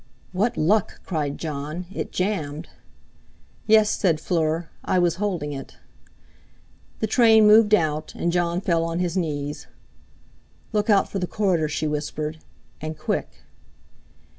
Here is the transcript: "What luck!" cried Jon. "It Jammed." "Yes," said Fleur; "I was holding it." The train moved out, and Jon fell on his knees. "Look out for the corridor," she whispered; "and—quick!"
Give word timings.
"What 0.31 0.57
luck!" 0.57 0.99
cried 1.05 1.37
Jon. 1.37 1.85
"It 1.93 2.11
Jammed." 2.11 2.69
"Yes," 3.67 3.87
said 3.91 4.19
Fleur; 4.19 4.67
"I 4.83 4.97
was 4.97 5.17
holding 5.21 5.53
it." 5.53 5.77
The 7.01 7.05
train 7.05 7.45
moved 7.45 7.75
out, 7.75 8.15
and 8.15 8.31
Jon 8.31 8.61
fell 8.61 8.83
on 8.83 8.97
his 8.97 9.15
knees. 9.15 9.67
"Look 10.73 10.89
out 10.89 11.07
for 11.07 11.19
the 11.19 11.27
corridor," 11.27 11.69
she 11.69 11.85
whispered; 11.85 12.39
"and—quick!" 12.81 13.43